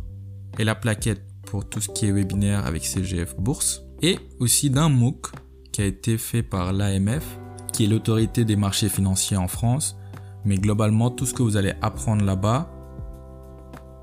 et 0.58 0.64
la 0.64 0.76
plaquette 0.76 1.24
pour 1.46 1.68
tout 1.68 1.82
ce 1.82 1.90
qui 1.90 2.06
est 2.06 2.12
webinaire 2.12 2.66
avec 2.66 2.86
CGF 2.86 3.36
Bourse 3.38 3.84
et 4.02 4.20
aussi 4.40 4.70
d'un 4.70 4.90
MOOC 4.90 5.32
qui 5.72 5.82
a 5.82 5.86
été 5.86 6.18
fait 6.18 6.44
par 6.44 6.74
l'AMF, 6.74 7.38
qui 7.74 7.86
est 7.86 7.88
l'autorité 7.88 8.46
des 8.46 8.56
marchés 8.56 8.90
financiers 8.90 9.38
en 9.38 9.48
France. 9.48 9.98
Mais 10.46 10.58
globalement, 10.58 11.10
tout 11.10 11.26
ce 11.26 11.34
que 11.34 11.44
vous 11.44 11.58
allez 11.58 11.74
apprendre 11.82 12.24
là-bas 12.24 12.72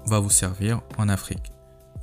va 0.07 0.21
vous 0.21 0.31
servir 0.31 0.81
en 0.99 1.09
Afrique. 1.09 1.53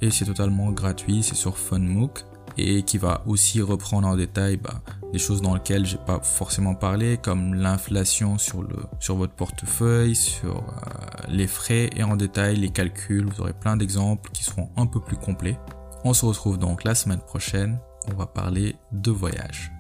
Et 0.01 0.12
c'est 0.12 0.25
totalement 0.25 0.71
gratuit, 0.71 1.23
c'est 1.23 1.35
sur 1.35 1.57
FunMOOC 1.57 2.25
et 2.57 2.83
qui 2.83 2.97
va 2.97 3.21
aussi 3.25 3.62
reprendre 3.62 4.07
en 4.07 4.15
détail 4.15 4.57
bah, 4.57 4.81
des 5.13 5.19
choses 5.19 5.41
dans 5.41 5.53
lesquelles 5.53 5.85
j'ai 5.85 5.97
pas 5.97 6.19
forcément 6.21 6.75
parlé, 6.75 7.17
comme 7.17 7.53
l'inflation 7.53 8.38
sur 8.38 8.63
le 8.63 8.75
sur 8.99 9.15
votre 9.15 9.33
portefeuille, 9.33 10.15
sur 10.15 10.57
euh, 10.57 11.27
les 11.27 11.47
frais 11.47 11.89
et 11.95 12.03
en 12.03 12.15
détail 12.15 12.55
les 12.57 12.69
calculs. 12.69 13.25
Vous 13.25 13.41
aurez 13.41 13.53
plein 13.53 13.77
d'exemples 13.77 14.29
qui 14.31 14.43
seront 14.43 14.69
un 14.77 14.85
peu 14.85 14.99
plus 14.99 15.17
complets. 15.17 15.57
On 16.03 16.13
se 16.13 16.25
retrouve 16.25 16.57
donc 16.57 16.83
la 16.83 16.95
semaine 16.95 17.21
prochaine 17.21 17.79
on 18.12 18.15
va 18.15 18.25
parler 18.25 18.75
de 18.91 19.12
voyage. 19.12 19.71